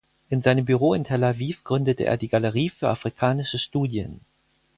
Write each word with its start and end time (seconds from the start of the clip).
In 0.31 0.41
seinem 0.41 0.65
Büro 0.65 0.95
in 0.95 1.03
Tel 1.03 1.23
Aviv 1.23 1.63
gründete 1.63 2.05
er 2.05 2.17
die 2.17 2.27
Galerie 2.27 2.69
für 2.71 2.89
afrikanische 2.89 3.59
Studien. 3.59 4.21